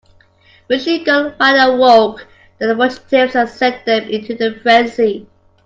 [0.67, 2.25] Machine gun fire awoke
[2.57, 2.73] the
[3.07, 5.27] fugitives and sent them into a frenzy.